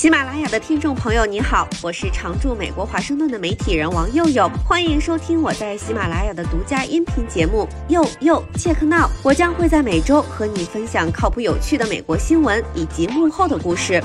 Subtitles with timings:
[0.00, 9.06] 喜马拉雅的听众朋友，你好，我是常驻美国华盛顿的媒体人王佑佑，欢迎收听我在喜马拉雅的独家音频节目《佑佑切克闹》。
[9.22, 14.02] 我将会在每周和你分享靠谱有趣的美国新闻以及幕后的故事。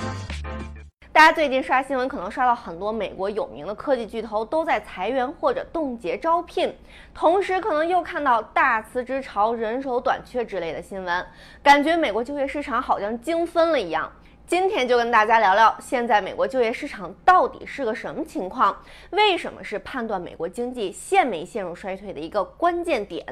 [1.13, 6.75] 大家最近刷新闻，可能刷到很多美国有名的科技巨头都在裁员或者冻结招聘，
[7.13, 11.25] 同时可能又看到大辞职潮、人手短缺之类的新闻，
[11.63, 14.11] 感觉美国就业市场好像精分了一样。
[14.47, 18.77] 今天就跟大家聊聊，现在美国就业市场到底是个什么情况？
[19.09, 23.25] 为什么是判断美国经济陷没陷入衰退的一个关键点？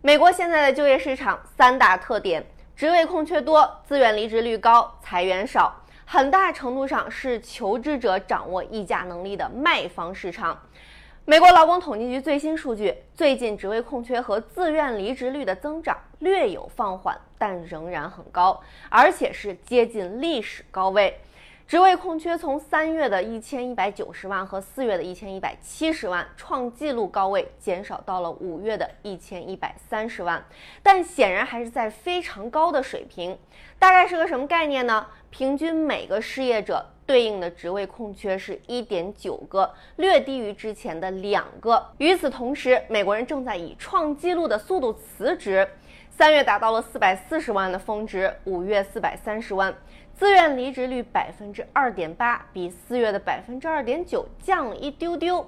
[0.00, 2.42] 美国现在的就业市场三大特点：
[2.74, 10.58] 职位空缺多，自愿离职率高，裁员少，很大程度上是求职者掌握议价能力的卖方市场。
[11.26, 21.18] 美国劳工统计局最新数据，最近职位空缺和自愿离职率的增长略有放缓，但仍然很高，而且是接近历史高位。
[21.66, 30.44] 职位空缺从三月的一千一百九十万和四月的一千一百七十万创纪录高位，减少到了五月的一千一百三十万，
[30.82, 33.38] 但显然还是在非常高的水平。
[33.78, 35.06] 大概是个什么概念呢？
[35.36, 36.86] 平均每个失业者。
[37.04, 41.84] 对应的职位空缺是一点九个，略低于之前的两个。
[41.98, 45.68] 与此同时，美国人正在以创纪录的速度辞职，
[46.08, 49.74] 三月达到了四百四十万的峰值，五月四百三十万，
[50.14, 55.44] 自愿离职率百分之二点八，比四月的百分之二点九降了一丢丢。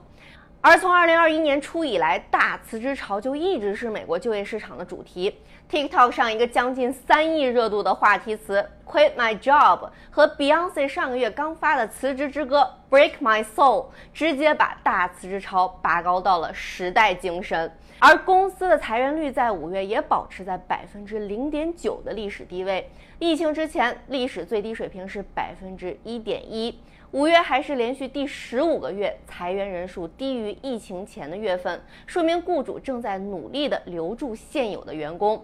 [0.61, 5.39] 而从二零二一年初以来，大辞职潮就一直是美国就业市场的主题。
[5.70, 17.77] TikTok 上一个将近三亿热度的话题词 “Quit My Job” 和 Beyonce 上个月刚发的辞职之歌 “Break My Soul” 直接把大辞职潮拔高到了时代精神。
[17.98, 26.79] 而公司的裁员率在五月也保持在百分之零点九的历史低位，疫情之前历史最低水平是百分之一点一。
[27.12, 35.42] 五月还是连续第十五个月裁员人数低于疫情前的月份，说明雇主正在努力的留住现有的员工。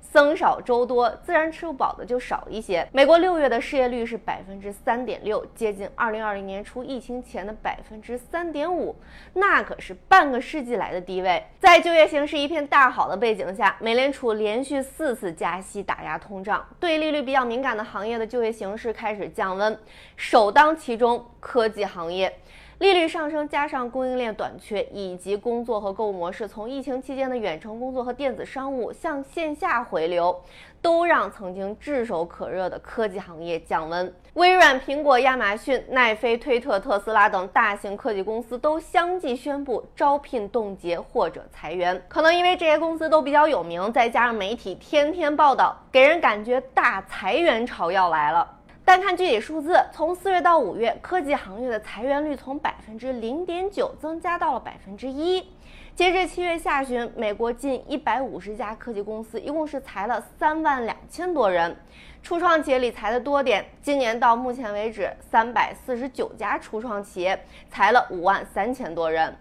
[0.00, 2.86] 僧少粥多，自然吃不饱的就少一些。
[2.92, 8.96] 美国六月的失业率是百分之三点六，接近二零二零年初疫情前的百分之三点五，
[9.34, 11.44] 那可是半个世纪来的低位。
[11.60, 19.78] 在就业形势一片大好的背景下，美联储连续四次加息打压通胀，对利率比较敏感的行业的就业形势开始降温，
[20.16, 22.32] 首当其冲科技行业。
[22.80, 30.34] 利率上升，加上供应链短缺，以及工作和购物模式从疫情期间的远程工作和电子商务向线下回流，
[30.80, 34.10] 都让曾经炙手可热的科技行业降温。
[34.32, 42.02] 微软、苹果、亚马逊、奈飞、推特、特斯拉等大型科技公司都相继宣布招聘冻结或者裁员。
[42.08, 48.56] 可能因为这些公司都比较有名，再加上媒体天天报道，给人感觉大裁员潮要来了。
[48.90, 55.48] 单看具体数字，从四月到五月，科技行业的裁员率从百分之零点九增加到了百分之一。
[55.94, 61.76] 截至七月下旬，美国近一百五十家科技公司一共是裁了三万两千多人。
[62.20, 67.40] 初创企业里裁的多点，今年到目前为止，三百四十九家初创企业
[67.70, 69.32] 裁了五万三千多人。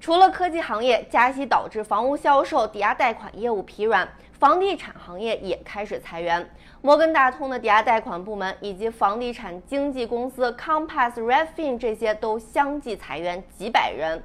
[0.00, 4.08] 除了科技行业，加息导致房屋销售、抵押贷款业务疲软。
[4.38, 6.48] 房地产行业也开始裁员，
[6.80, 14.22] 摩根大通的抵押贷款部门以及房地产经纪公司 Compass、Redfin 这些都相继裁员几百人。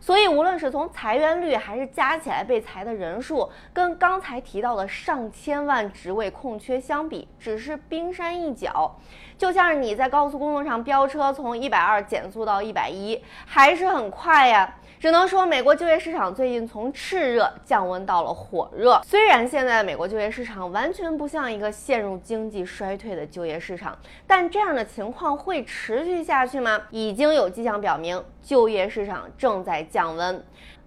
[0.00, 8.98] 所以，无论是从裁员率还是加起来被裁的人数，跟刚才提到的上千万职位空缺相比，只是冰山一角。
[9.38, 14.74] 就像是你在高速公路上飙车，从一百二减速到一百一，还是很快呀。
[15.02, 19.02] 只能说，美国就业市场最近从炽热降温到了火热。
[19.04, 23.98] 虽然现在美国就业市场完全不像一个陷入经济衰退的就业市场，
[24.28, 26.80] 但这样的情况会持续下去吗？
[26.90, 30.40] 已经有迹象表明，就业市场正在降温。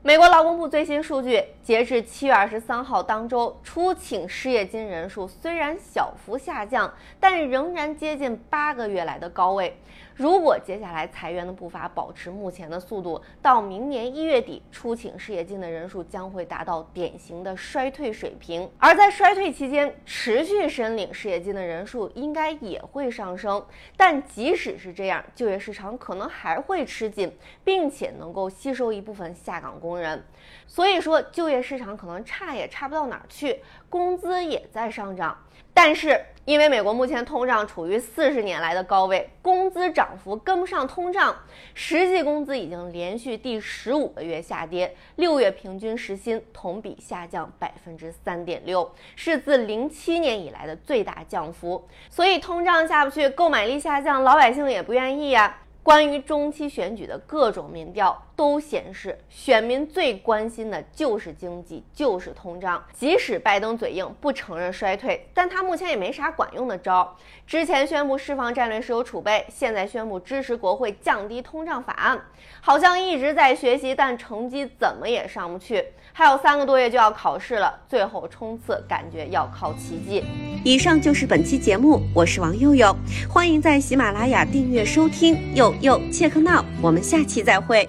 [0.05, 9.75] 美国劳工部最新数据，截至七月二十三号当周，初请失业金人数虽然小幅下降，但仍然接近八个月来的高位。
[10.13, 18.69] 如果接下来裁员的步伐保持目前的速度，到明年一月底，初请失业金的人数将会达到典型的衰退水平。
[18.77, 23.65] 而在衰退期间，持续申领失业金的人数应该也会上升。
[23.97, 30.21] 但即使是这样，就业市场可能还会吃紧，并且能够吸收一部分下岗工工人。
[30.67, 35.37] 所以说，就业市场可能差也差不到哪儿去，工资也在上涨。
[35.73, 41.35] 但是因为美国目前通胀处于四十年来的高位，工资涨幅跟不上通胀，
[41.73, 51.87] 实际工资已经连续第十五个月下跌，六月平均时薪同比下降百分之三点六，是自零七年以来的最大降幅。
[52.09, 55.57] 所以通胀下不去，购买力下降，老百姓也不愿意呀。
[55.85, 62.83] 关于中期选举的各种民调都显示，选民最关心的就是经济，就是通胀。
[62.91, 67.15] 即使拜登嘴硬不承认衰退，但他目前也没啥管用的招。
[67.45, 72.19] 之前宣布释放战略石油储备，现在宣布支持国会降低通胀法案，
[72.61, 75.85] 好像一直在学习，但成绩怎么也上不去。
[76.11, 80.23] 还有三个多月就要考试了，最后冲刺感觉要靠奇迹。
[80.63, 82.95] 以上就是本期节目，我是王佑佑，
[83.29, 85.37] 欢迎在喜马拉雅订阅收听。
[85.53, 87.87] 又哟切克闹，我们下期再会。